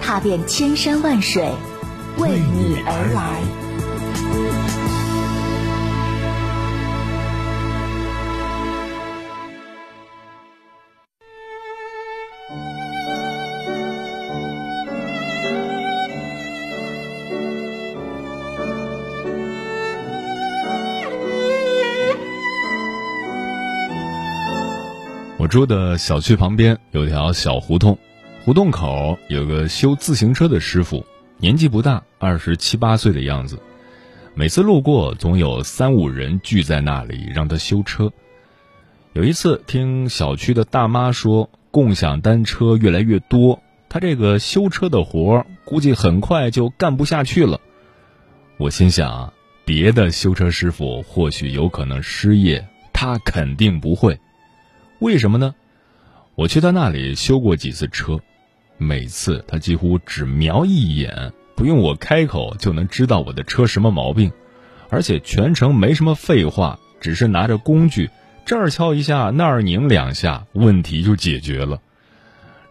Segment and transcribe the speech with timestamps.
[0.00, 1.44] 踏遍千山万水，
[2.18, 3.42] 为你而来。
[25.38, 27.98] 我住的小区旁边有条小胡同，
[28.42, 31.04] 胡同口有个修自行车的师傅，
[31.36, 33.60] 年纪不大，二十七八岁的样子。
[34.34, 38.10] 每次路过，总有三五人聚在那里让他修车。
[39.12, 47.60] 有一次听小区的大妈说，共享单车越来越多，他这个修车的活儿估计很快就干不下去了。
[48.56, 49.34] 我心想，
[49.66, 54.18] 别的修车师傅或许有可能失业，他肯定不会。
[54.98, 55.54] 为什么呢？
[56.36, 58.18] 我去他那里修过几次车，
[58.82, 64.32] 每次他几乎只瞄一眼，不用我开口就能知道我的车什么毛病，
[64.88, 68.08] 而且全程没什么废话，只是拿着工具
[68.46, 71.78] 这儿敲一下，那儿拧两下，问题就解决了。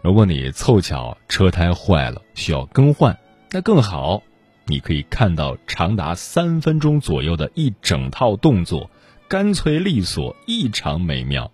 [0.02, 3.16] 如果你凑巧车胎坏了需要更换，
[3.52, 4.24] 那更好，
[4.66, 8.90] 你可以看到长达三分钟左右的一整套动作，
[9.28, 11.52] 干脆利索，异常美妙。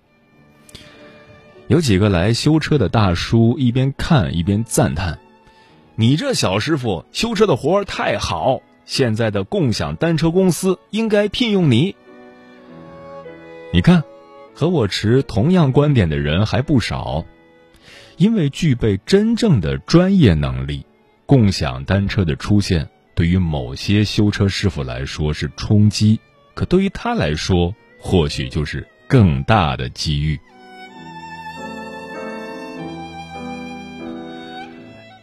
[1.68, 5.18] 有几个来修车的大叔一边看一边赞叹
[5.96, 11.96] ：“你这小师傅修车的活儿太好，现在的共享单车公司应该聘用你。”
[13.74, 14.04] 你看，
[14.54, 17.24] 和我持同样观点的人还不少。
[18.16, 20.86] 因为具备真正的专业能力，
[21.26, 26.18] 共享单车的出现对于某些修车师傅来说是冲击，
[26.54, 30.40] 可对于他来说，或许就是更大的机遇。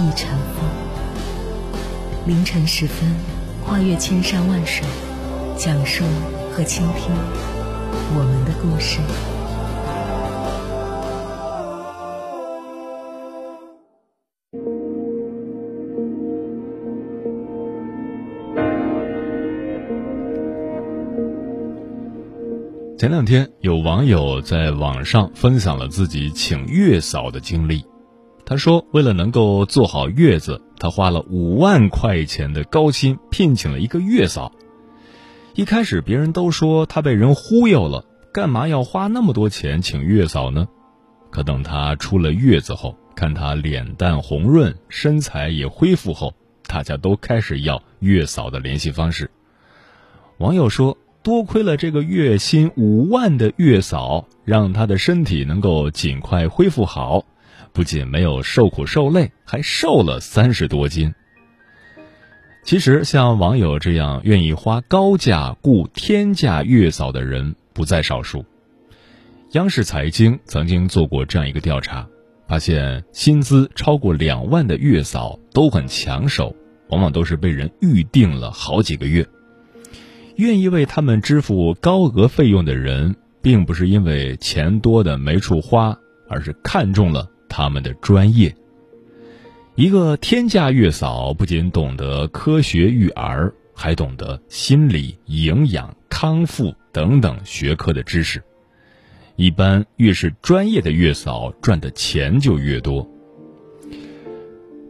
[0.00, 0.64] 一尘封。
[2.26, 3.14] 凌晨时分，
[3.62, 4.82] 跨越千山万水，
[5.58, 6.04] 讲述
[6.50, 7.14] 和倾听
[8.14, 8.98] 我们的故事。
[22.96, 27.89] 前两天有网友在网上分享了自己请月嫂的经历。
[28.50, 34.50] 他说，为了能够做好月子，他花了五万块钱的高薪聘请了一个月嫂。
[35.54, 40.66] 一开始别人都说他被人忽悠了，干嘛要花那么多钱请月嫂呢？
[41.30, 46.34] 可等他出了月子后，看他脸蛋红润，身材也恢复后，
[46.66, 49.30] 大家都开始要月嫂的联系方式。
[50.38, 50.98] 网友说。
[51.22, 57.26] 多亏了这个月薪五万的月嫂，让他的身体能够尽快恢复好，
[57.72, 61.14] 不仅没有受苦受累，还瘦了三十多斤。
[62.62, 68.44] 其实，像网友这样愿意花高价雇天价月嫂的人不在少数。
[69.52, 72.06] 央视财经曾经做过这样一个调查，
[72.46, 76.54] 发现薪资超过两万的月嫂都很抢手，
[76.90, 79.26] 往往都是被人预定了好几个月。
[80.36, 88.56] 愿意为他们支付高额费用的人，并不是因为钱多的没处花，而是看中了他们的专业。
[89.74, 98.42] 一个天价月嫂不仅懂得科学育儿，还懂得心理、营养、康复等等学科的知识。
[99.36, 103.08] 一般越是专业的月嫂，赚的钱就越多。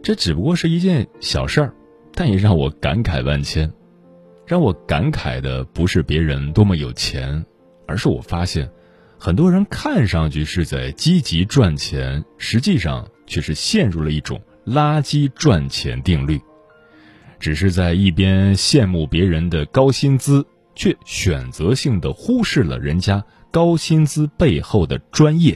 [0.03, 1.73] 这只不过是一件小事儿，
[2.13, 3.71] 但也让我感慨万千。
[4.45, 7.45] 让我感慨的不是别人多么有钱，
[7.87, 8.69] 而是我发现，
[9.23, 16.41] 很多人看上去是在积极赚钱，实际上却是陷入了一种垃圾赚钱定律。
[17.39, 25.55] 只是在一边羡慕别人的高薪资，却选择性的忽视了人家高薪资背后的专业。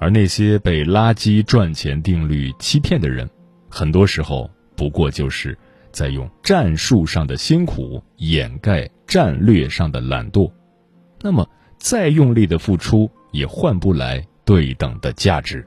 [0.00, 3.30] 而那些被垃圾赚钱定律欺骗的人，
[3.68, 5.56] 很多时候不过就是。
[5.92, 10.48] 在用战术上的辛苦掩盖战略上的懒惰，
[11.20, 11.48] 那么
[11.80, 15.66] 再用力的付出也换不来对等的价值。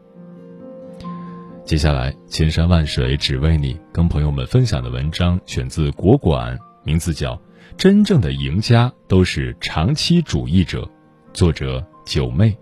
[1.65, 7.33] 接下来，千山万水只为你，跟朋友们分享的文章选自国馆，名字叫
[7.75, 10.81] 《真正的赢家都是长期主义者》，
[11.33, 12.55] 作者九妹。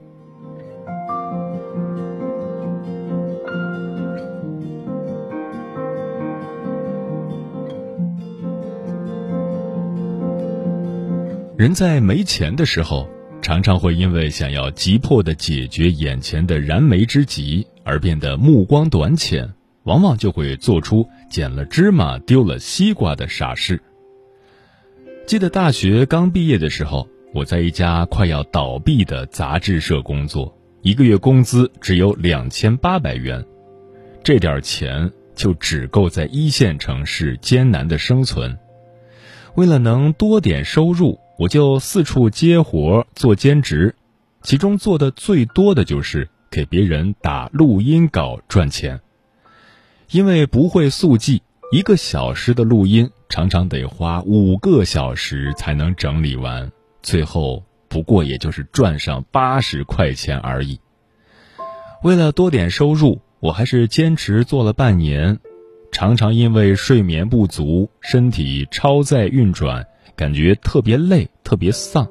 [11.58, 13.08] 人在没钱的时候，
[13.52, 19.46] 常常会因为想要急迫的解决眼前的燃眉之急而变得目光短浅，
[19.84, 23.82] 往往就会做出捡了芝麻丢了西瓜的傻事。
[25.28, 33.46] 记得大学刚毕业的时候，我在一家快要倒闭的杂志社工作，一个月工资只有两千八百元，
[34.24, 38.58] 这点钱就只够在一线城市艰难的生存。
[39.56, 41.20] 为了能多点收入。
[41.42, 43.96] 我就四处接活做兼职，
[44.44, 49.02] 其中做的最多的就是给别人打录音稿赚钱。
[50.12, 56.72] 因为不会速记，一个小时的录音常常得花五个小时才能整理完，
[57.02, 60.80] 最后不过也就是赚上八十块钱而已。
[62.04, 65.40] 为了多点收入，我还是坚持做了半年，
[65.92, 72.08] 常常因为睡眠不足，身体超载运转，感觉特别累、特别丧。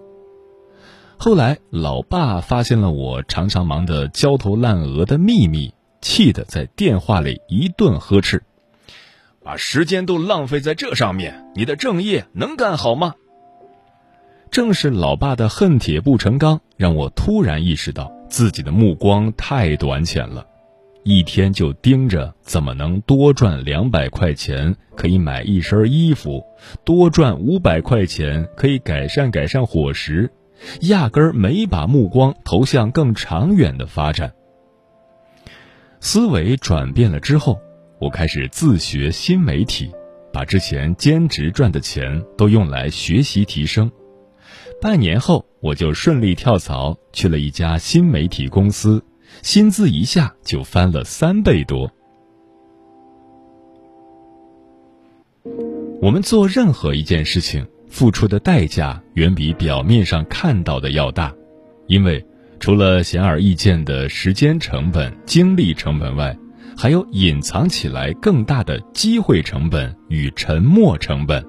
[1.17, 5.73] 后来，老爸发现了我常常忙得焦头烂额的秘密。
[6.03, 8.43] 气得在电话里一顿呵斥
[9.45, 13.13] ：“把时间都浪费在这上面，你的正业能干好吗？”
[14.51, 20.47] 正是老爸的恨铁不成钢，让我突然意识到自己的目光太短浅了。
[21.03, 26.43] 一天就盯着怎么能多赚两百块钱，可以买一身衣服；
[26.85, 30.31] 多赚五百块钱，可以改善改善伙食，
[30.83, 34.33] 压根儿没把目光投向更长远的发展。
[36.01, 37.59] 思维转变了之后，
[37.99, 39.91] 我开始自学新媒体，
[40.33, 43.91] 把之前兼职赚的钱都用来学习提升。
[44.83, 49.03] 半年后，我就顺利跳槽去了一家新媒体公司，
[49.43, 51.91] 薪资一下就翻了三倍多。
[56.01, 61.35] 我们做任何一件事情，付出的代价远比表面上看到的要大，
[61.87, 62.25] 因为。
[62.63, 66.37] 除了显而易见的时间成本、精力成本外，
[66.77, 71.43] 还有隐藏起来更大的机会成本与沉没成本。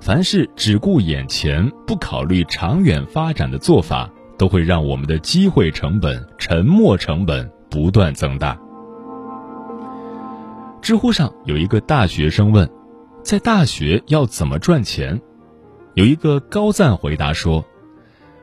[0.00, 8.58] 凡是只顾眼前、不考虑长远发展的做法，都会让我们的机会成本、沉没成本不断增大。
[10.82, 12.70] 知乎上有一个大学生问
[13.22, 15.20] ：“在大学要怎么赚钱？”
[15.94, 17.64] 有一个高赞回答说。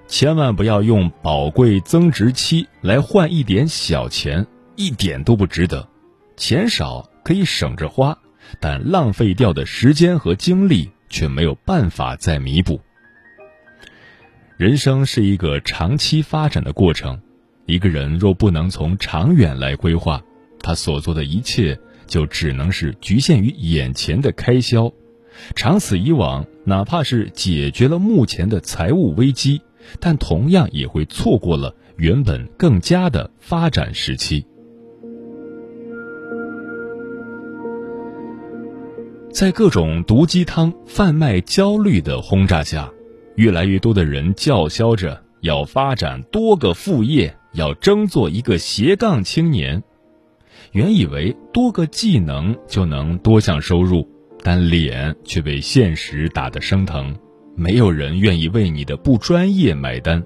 [0.05, 4.45] 千万不要用宝贵增值期来换一点小钱，
[4.75, 5.87] 一点都不值得。
[6.35, 8.15] 钱少可以省着花，
[8.59, 12.79] 但浪费掉的时间和精力却没有办法再弥补。
[14.57, 17.19] 人生是一个长期发展的过程，
[17.65, 20.21] 一个人若不能从长远来规划，
[20.61, 24.91] 他所做的一切就只能是局限于眼前的开销。
[25.55, 29.61] 长此以往，哪怕是解决了目前的财务危机。
[29.99, 34.45] 但同样也会错过了原本更佳的发展时期。
[39.29, 42.89] 在各种毒鸡汤、贩卖焦虑的轰炸下，
[43.35, 49.83] 越来越多的人叫嚣着要发展多个副业，要争做一个斜杠青年。
[50.71, 54.07] 原以为多个技能就能多项收入，
[54.41, 57.15] 但脸却被现实打得生疼。
[57.55, 60.23] 没有人愿意为你的不专业买单。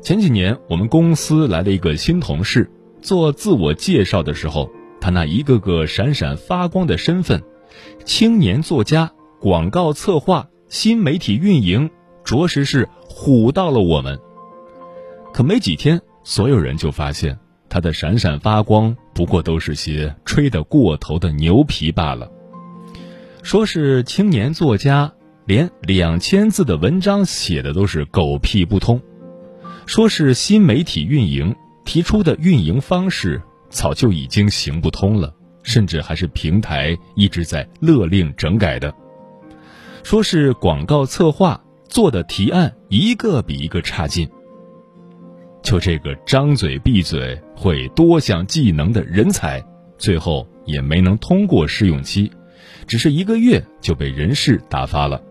[0.00, 2.70] 前几年，我们公司来了一个新同事，
[3.02, 4.70] 做自我介绍的时候，
[5.00, 7.42] 他那一个个闪闪发光的身份——
[8.04, 11.90] 青年作家、广告策划、新媒体运营，
[12.24, 14.18] 着实是唬到了我们。
[15.30, 17.38] 可没几天，所有人就发现
[17.68, 22.26] 他的闪闪发光不过都是些吹得过头的牛皮罢了。
[23.42, 25.12] 说是青年作家。
[25.44, 29.02] 连两千字的文章写的都是狗屁不通，
[29.86, 38.94] 说是新媒体运营提出的运营方式早就已经行不通了，甚至还是平台一直在勒令整改的。
[40.02, 44.28] 说是广告策划做的提案一个比一个差劲。
[45.62, 49.64] 就这个张嘴闭嘴会多项技能的人才，
[49.96, 52.30] 最后也没能通过试用期，
[52.86, 55.22] 只是一个月就被人事打发了。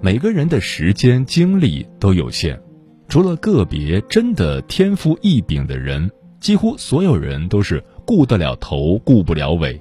[0.00, 2.60] 每个人的时间精力都有限，
[3.08, 6.10] 除了个别真的天赋异禀的人，
[6.40, 9.80] 几乎所有人都是顾得了头顾不了尾。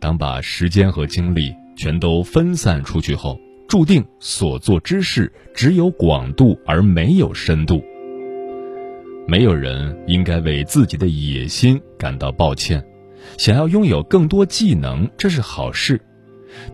[0.00, 7.82] 当把时间和精力全都分散出去后，注定所做之事只有广度而没有深度。
[9.26, 12.84] 没有人应该为自己的野心感到抱歉，
[13.36, 16.00] 想要拥有更多技能，这是好事。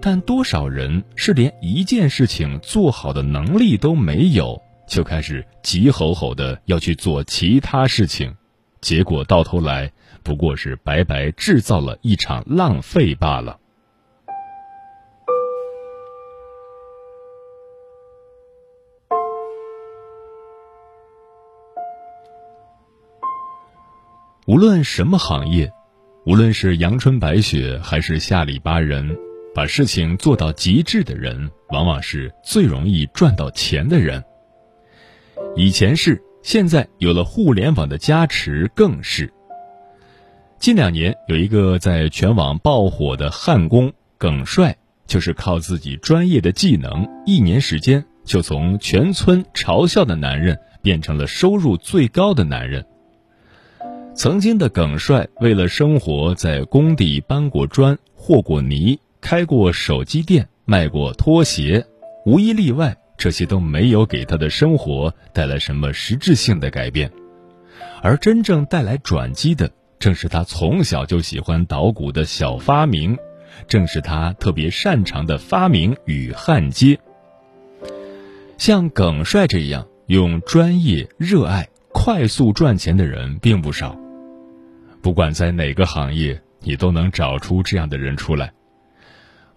[0.00, 8.32] 但多少人是连一件事情做好的能力都没有，就开始急吼吼的要去做其他事情，
[8.80, 9.90] 结果到头来
[10.22, 13.58] 不过是白白制造了一场浪费罢了。
[24.46, 25.72] 无论什么行业，
[26.26, 29.16] 无论是阳春白雪还是下里巴人。
[29.54, 34.22] 把事情做到极致的人，往往是最容易赚到钱的人。
[35.54, 39.32] 以前是，现在有了互联网的加持，更是。
[40.58, 52.84] 近两年有一个在全网爆火的焊工耿帅，就是靠自己专业的技能，一年时间就从全村嘲笑的男人变成了收入最高的男人。
[54.16, 61.84] 曾经的耿帅为了生活，在工地搬过砖、和过泥、开过手机店、卖过拖鞋，
[62.24, 67.10] 无一例外，这些都没有给他的生活带来什么实质性的改变。
[68.02, 69.68] 而真正带来转机的，
[69.98, 73.18] 正是他从小就喜欢捣鼓的小发明，
[73.66, 76.96] 正是他特别擅长的发明与焊接。
[78.58, 83.98] 像耿帅这样用专业、热爱、快速赚钱的人并不少。
[85.04, 88.50] 不管在哪个行业，你都能找出这样的人出来。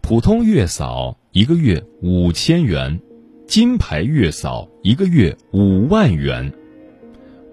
[0.01, 2.99] 普通月嫂一个月五千元，
[3.47, 6.51] 金牌月嫂一个月五万元，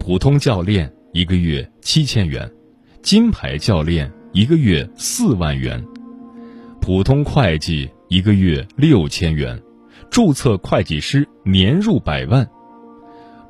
[0.01, 2.51] 普通教练一个月七千元，
[3.01, 5.81] 金牌教练一个月四万元，
[6.81, 9.57] 普通会计一个月六千元，
[10.11, 12.45] 注册会计师年入百万，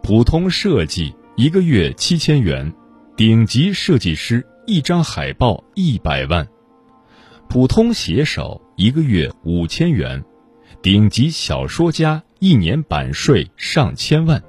[0.02, 2.70] 普通设计一个月七千元。
[3.16, 6.48] 顶级设计师一张海报一百万，
[7.48, 10.24] 普通写手一个月五千元，
[10.82, 14.42] 顶级小说家一年版税上千万。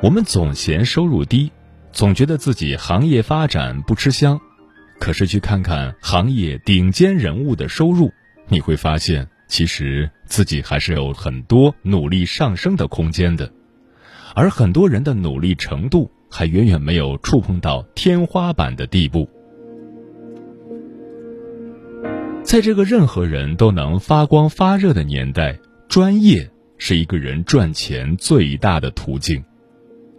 [0.00, 1.52] 我们总嫌收入低，
[1.92, 4.40] 总觉得自己行业发展不吃香，
[4.98, 8.10] 可是去看看行业顶尖人物的收入，
[8.48, 9.28] 你会发现。
[9.46, 13.52] 其实自己还是有很多努力上升的空间的，
[14.34, 19.28] 而很多人的努力程度还远远没有触碰到天花板的地步。
[22.42, 29.42] 在这个任何人都能发光发热的年代，专业是一个人赚钱最大的途径。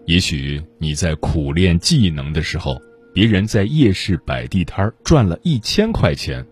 [0.06, 2.80] 也许你在苦练技能的时候，
[3.14, 6.46] 别人在夜市摆地摊赚了一千块钱，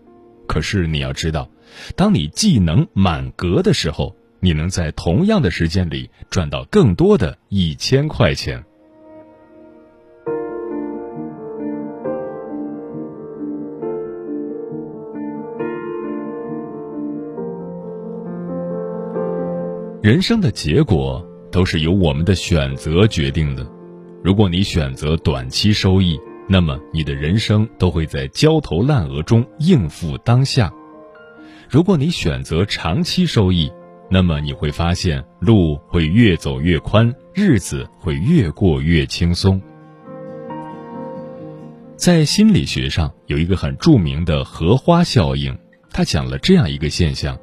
[0.46, 1.48] 可是你要知道。
[1.96, 8.62] 当你技能满格的时候，你能在同样的时间里赚到更多的一千块钱。
[20.02, 23.66] 人生的结果都是由我们的选择决定的。
[24.22, 30.70] 如果你选择短期收益，那么你的人生都会在焦头烂额中应付当下。
[31.68, 33.72] 如果你选择长期收益，
[34.10, 39.60] 那么你会发现路会越走越宽，日子会越过越轻松。
[41.96, 45.56] 在心理学上有一个很著名的荷花效应，
[45.90, 47.38] 它讲了这样一个现象：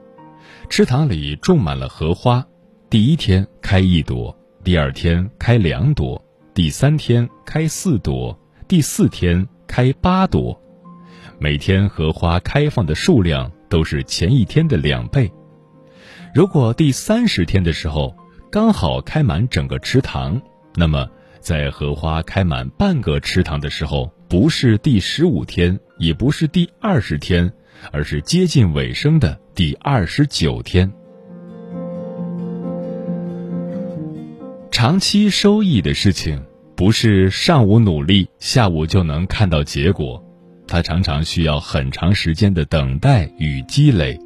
[0.69, 2.45] 池塘里种满了荷花，
[2.89, 10.61] 第一天开一朵，第二天开两朵，第三天开四朵，第四天开八朵，
[11.39, 13.51] 每天荷花开放的数量。
[13.71, 15.31] 都是前一天的两倍。
[16.35, 18.15] 如果第三十天的时候
[18.51, 20.39] 刚好开满整个池塘，
[20.75, 27.51] 那么在荷花开满半个池塘的时候，不是第十五天，也不是第二十天，
[27.91, 30.91] 而是接近尾声的第二十九天。
[34.69, 36.43] 长期收益的事情，
[36.75, 40.23] 不是上午努力，下午就能看到结果。
[40.71, 44.17] 它常常需要很长时间的等待与积累，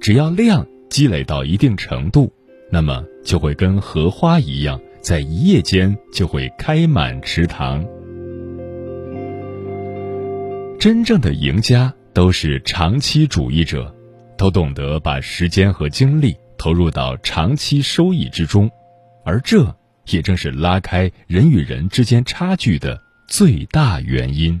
[0.00, 2.32] 只要量积累到一定程度，
[2.72, 7.86] 那么就会跟荷花一样，在一夜间就会开满池塘。
[10.80, 13.94] 真正的赢家都是长期主义者，
[14.36, 18.68] 都懂得把时间和精力投入到长期收益之中，
[19.24, 19.72] 而这
[20.08, 24.60] 也正是拉开人与人之间差距的最大原因。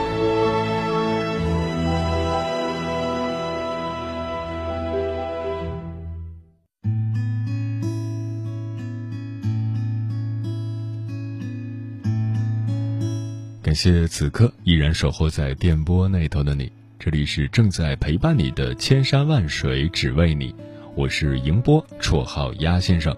[13.71, 20.53] 感谢此刻依然守候在电波那头的你，这里是正在陪伴你的千山万水只为你，
[20.93, 23.15] 我是迎波，绰号鸭先生。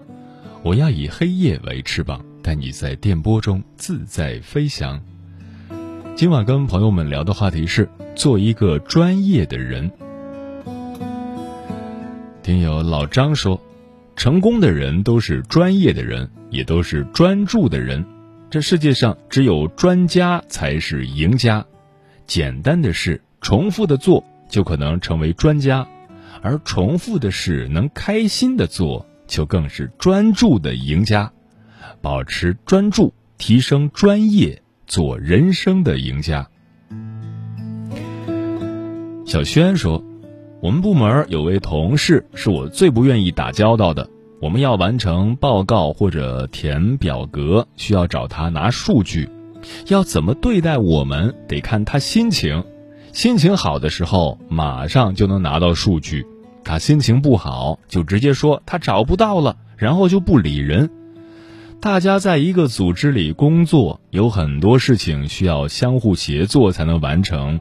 [0.62, 5.02] 我要以黑夜为翅膀，带你在电波中自在飞翔。
[6.14, 9.90] 今晚跟朋友们聊的话题是做一个专业的人。
[12.44, 13.60] 听友老张说，
[14.14, 18.06] 成功的人都是专业的人，也都是专注的人。
[18.54, 21.66] 这世界上只有专家才是赢家，
[22.24, 25.84] 简单的事重复的做就可能成为专家，
[26.40, 31.32] 而重复的事能开心的做就更是专注的赢家。
[32.00, 36.48] 保持专注，提升专业，做人生的赢家。
[39.26, 40.00] 小轩说
[40.62, 44.08] ：“我们部门有位同事是我最不愿意打交道的。”
[44.44, 49.30] 我们要完成报告或者填表格，需要找他拿数据，
[49.88, 52.62] 要怎么对待我们，得看他心情。
[53.10, 56.26] 心情好的时候，马上就能拿到数据；
[56.62, 60.90] 他心情不好，就直接说他找不到了，然后就不理人。
[61.80, 67.60] 大家在一个组织里工作，有很多事情需要相互协作才能完成，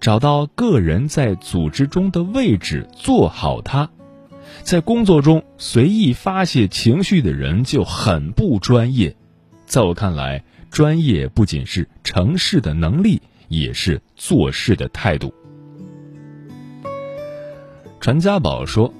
[0.00, 3.90] 找到个人在组织中的位置，做好它。
[4.64, 9.14] 在工作中随意发泄情绪的人就很不专业，
[9.66, 15.34] 在我看来，专业不仅是成事的能力，也是做事的态度。
[18.00, 18.94] 传家宝说，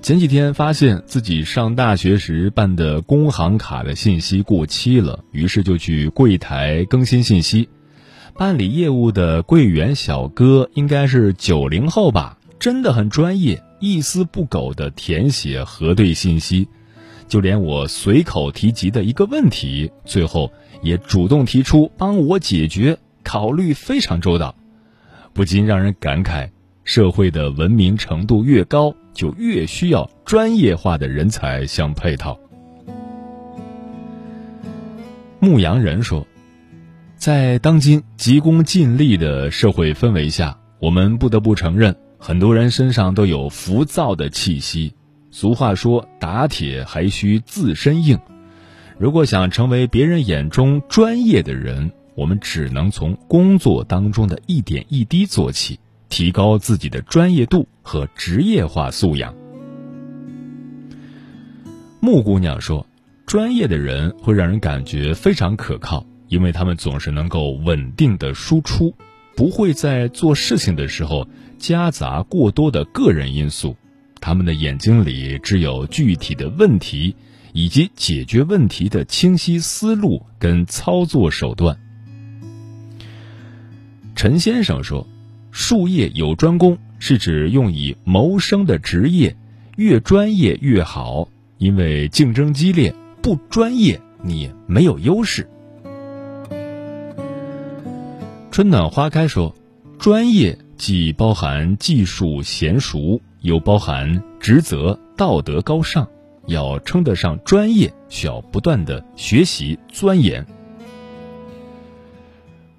[0.00, 7.68] 前几天发现自己上大学时办的工行卡的信息过期了，于是就去柜台更新信息。
[8.36, 13.62] 办理业务的柜员小哥应该是九零后吧，真的很专业。
[13.78, 16.66] 一丝不苟的填写核对信息，
[17.28, 20.50] 就连我随口提及的一个问题，最后
[20.82, 24.54] 也主动提出帮我解决，考虑非常周到，
[25.34, 26.48] 不禁让人感慨：
[26.84, 32.40] 社会的文明程度越高，就越需要专业化的人才相配套。
[35.38, 36.26] 牧羊人说，
[37.18, 41.94] 在当今急功近利的社会氛围下，我们不得不承认。
[42.26, 44.94] 很多人身上都有浮躁的气息。
[45.30, 48.18] 俗话说：“打铁还需自身硬。”
[48.98, 59.34] 如果想成为别人眼中专业的人，我们只能从工作当中的一点一滴做起，提高自己的专业度和职业化素养。
[62.00, 62.86] 木姑娘说
[63.26, 68.94] ：“专业的人会让人感觉非常可靠，因为他们总是能够稳定的输出，
[69.36, 73.74] 不会在做事情的时候。”夹杂过多的个人因素，
[74.20, 77.14] 他们的眼睛里只有具体的问题
[77.54, 81.78] 以及解决问题的清晰思路跟操作手段。
[84.14, 85.06] 陈先生说
[85.52, 89.34] ：“术业有专攻是指用以谋生的职业，
[89.76, 95.48] 越专业越好，因为竞争激烈，不专业你没有优势。”
[98.54, 99.52] 春暖花开说
[99.98, 106.06] ：“专业。”既包含技术娴熟，又包含职责道德高尚。
[106.46, 110.46] 要称得上专业，需要不断的学习钻研。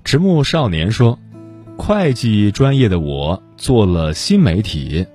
[0.05, 1.19] 迟暮少年说
[1.75, 5.05] ：“会计专业的我做了新媒体，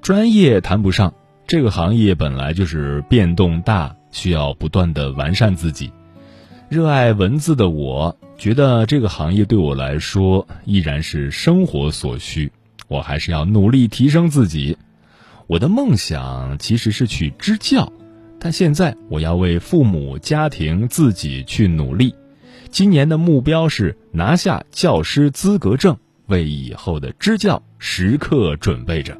[0.00, 1.12] 专业谈不上。
[1.46, 5.92] 这个行业本来就是变动大，需要不断的完善自己。
[6.68, 12.52] 热爱文字的我。”觉得这个行业对我来说依然是生活所需，
[12.86, 14.76] 我还是要努力提升自己。
[15.46, 17.90] 我的梦想其实是去支教，
[18.38, 22.14] 但现在我要为父母、家庭、自己去努力。
[22.68, 29.16] 今年的目标是拿下教师资格证，为以后的支教时刻准备着。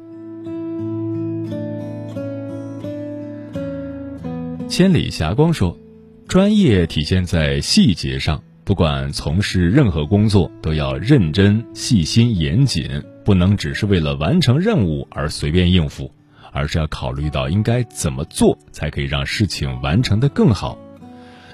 [4.69, 5.75] 千里霞光说
[6.27, 16.11] ：“专业体现在细节上。”不管从事任何工作，都要认真、细心、严谨，不能只是为了完成任务而随便应付，
[16.51, 20.77] 而是要考虑到应该怎么做才可以让事情完成的更好。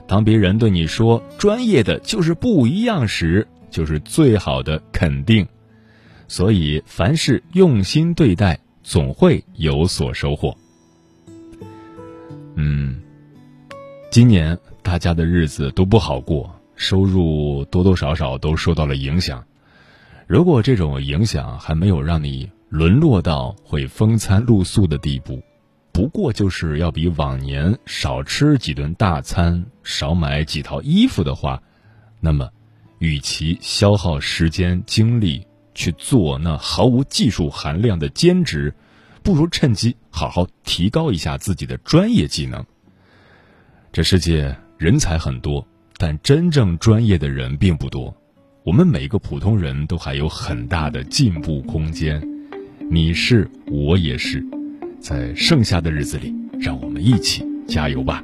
[0.07, 5.47] 当别人对你说“专业的就是不一样”时，就是最好的肯定。
[6.27, 10.57] 所以，凡事用心对待，总会有所收获。
[12.55, 12.99] 嗯，
[14.13, 16.47] 今年大家的日子都不好过。
[16.76, 19.43] 收入多多少少都受到了影响，
[20.28, 25.41] 如果这种影响还没有让你沦落到会风餐露宿的地步，
[25.91, 31.60] 不过就是要比往年少吃几顿大餐、少买几套衣服的话，
[32.19, 32.47] 那么，
[32.99, 38.71] 与其消耗时间精力去做那毫无技术含量的兼职，
[39.23, 42.63] 不如趁机好好提高一下自己的专业技能。
[43.93, 45.63] 这世界人才很多，
[45.99, 48.12] 但真正专业的人并不多。
[48.63, 52.19] 我们每个普通人都还有很大的进步空间，
[52.89, 54.43] 你是，我也是。
[54.99, 58.23] 在剩下的日子里，让我们一起加油吧。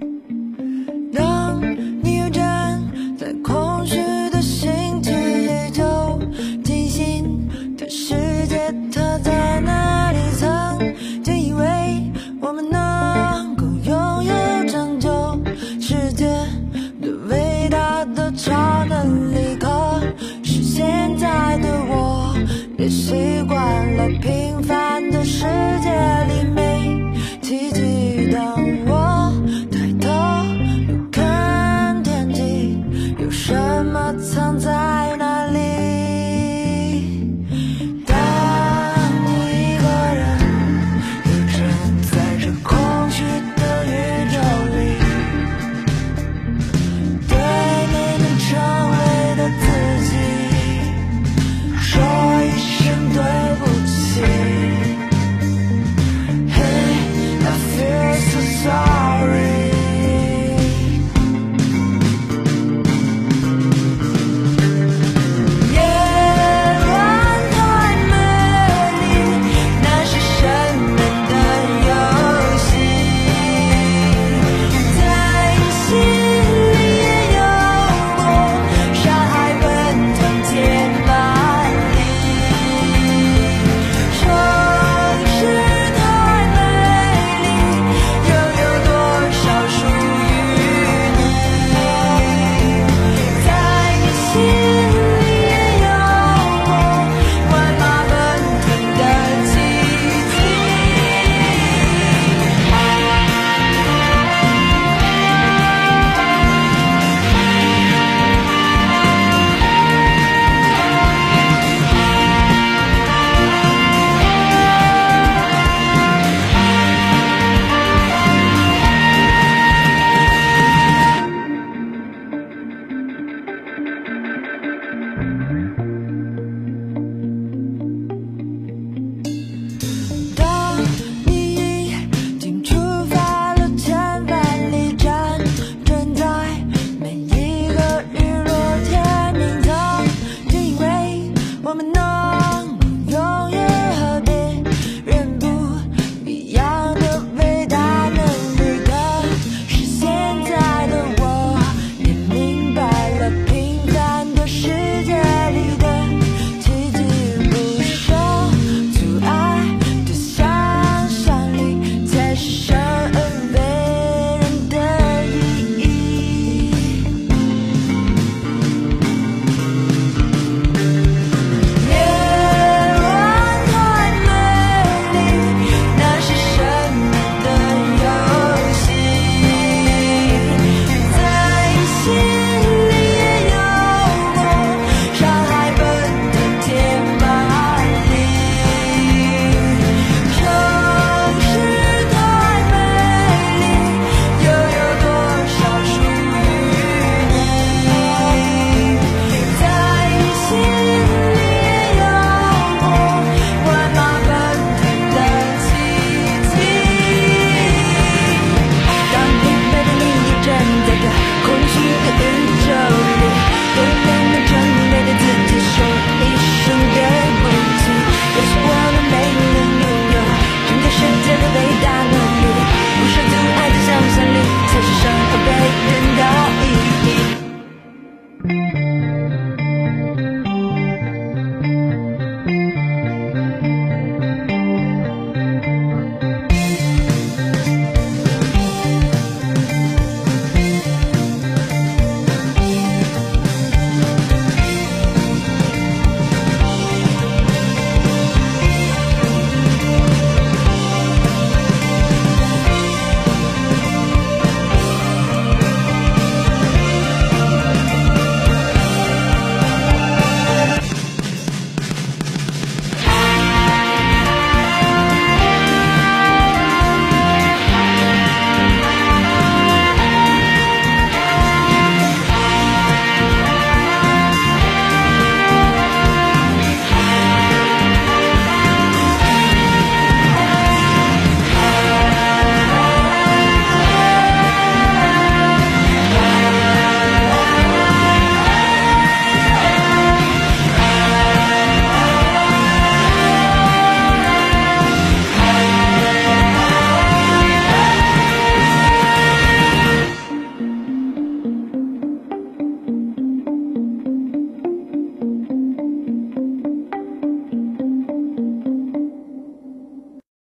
[23.99, 24.38] Look,